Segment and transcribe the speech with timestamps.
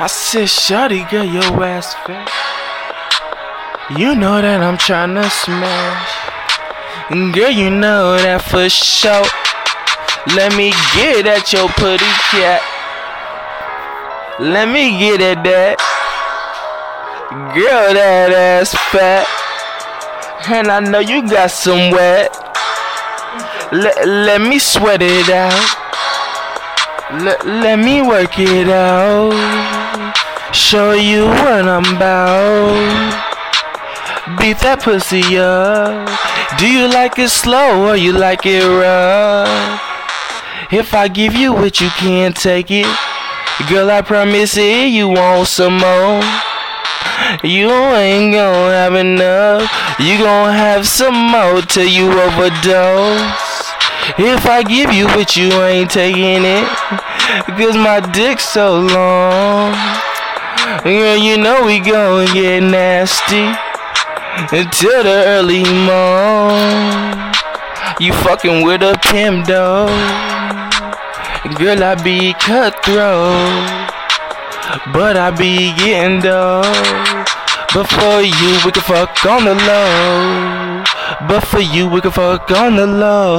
[0.00, 2.30] I said, Shawty, girl, your ass fat.
[3.98, 6.14] You know that I'm tryna smash.
[7.34, 9.26] Girl, you know that for sure.
[10.38, 12.62] Let me get at your putty cat.
[14.38, 15.82] Let me get at that.
[17.58, 19.26] Girl, that ass fat.
[20.46, 22.30] And I know you got some wet.
[23.72, 25.58] Let, let me sweat it out.
[27.24, 29.77] Let, let me work it out.
[30.58, 32.74] Show you what I'm about.
[34.38, 36.10] Beat that pussy up.
[36.58, 39.48] Do you like it slow or you like it rough?
[40.70, 42.84] If I give you what you can't take it,
[43.70, 46.20] girl, I promise it you want some more.
[47.42, 49.62] You ain't gonna have enough.
[49.98, 53.22] You gonna have some more till you overdose.
[54.18, 56.68] If I give you what you ain't taking it,
[57.56, 60.07] cause my dick's so long.
[60.84, 63.48] Girl, you know we gon' get nasty
[64.52, 67.32] until the early morn.
[67.98, 69.86] You fucking with a pimp though.
[71.56, 73.88] Girl, I be cutthroat.
[74.92, 76.20] But I be getting.
[76.20, 80.84] But for you, we can fuck on the low.
[81.26, 83.38] But for you, we can fuck on the low.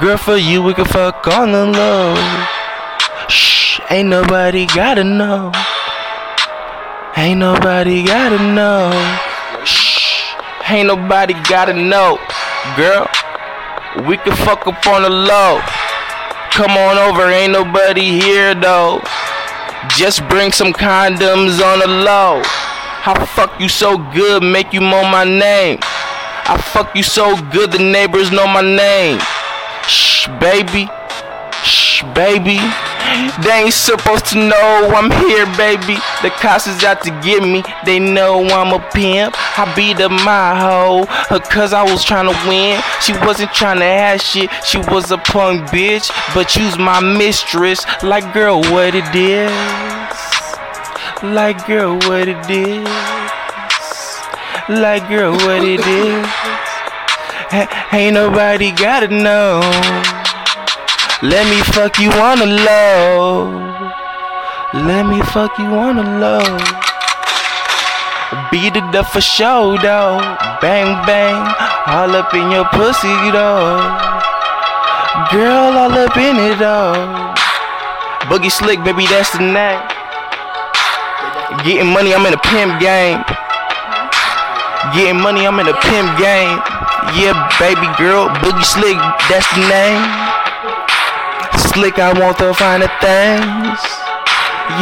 [0.00, 2.14] Girl, for you, we can fuck on the low.
[3.28, 5.52] Shh, ain't nobody gotta know.
[7.18, 8.92] Ain't nobody gotta know.
[9.64, 10.34] Shh,
[10.68, 12.18] ain't nobody gotta know.
[12.76, 13.08] Girl,
[14.06, 15.62] we can fuck up on the low.
[16.50, 19.00] Come on over, ain't nobody here though.
[19.96, 22.42] Just bring some condoms on the low.
[23.08, 25.78] I fuck you so good, make you moan my name.
[25.82, 29.20] I fuck you so good, the neighbors know my name.
[29.88, 30.86] Shh, baby.
[31.64, 32.60] Shh, baby.
[33.42, 35.94] They ain't supposed to know I'm here, baby.
[36.22, 37.62] The cops is out to get me.
[37.84, 39.34] They know I'm a pimp.
[39.58, 42.82] I beat up my hoe, her cause I was trying to win.
[43.00, 44.50] She wasn't trying to have shit.
[44.64, 47.84] She was a punk bitch, but you's my mistress.
[48.02, 49.50] Like, girl, what it is?
[51.22, 52.88] Like, girl, what it is?
[54.68, 56.28] Like, girl, what it is?
[57.92, 59.60] Ain't nobody gotta know.
[61.22, 63.48] Let me fuck you on the low.
[64.74, 66.44] Let me fuck you on the low.
[68.50, 70.20] Beat it up for show though.
[70.60, 71.40] Bang bang,
[71.88, 73.80] all up in your pussy though.
[75.32, 77.32] Girl, all up in it though.
[78.28, 79.80] Boogie slick, baby, that's the name.
[81.64, 83.24] Getting money, I'm in a pimp game.
[84.92, 86.60] Getting money, I'm in a pimp game.
[87.16, 88.98] Yeah, baby girl, Boogie Slick,
[89.30, 90.45] that's the name.
[91.56, 93.80] Slick, I want the finer things.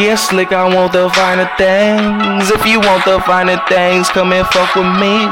[0.00, 2.50] Yeah, slick, I want the finer things.
[2.50, 5.28] If you want the finer things, come and fuck with me.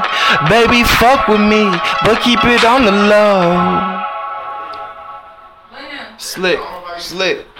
[0.48, 1.64] Baby, fuck with me,
[2.04, 4.02] but keep it on the low.
[6.18, 6.60] Slick,
[6.98, 7.51] slick.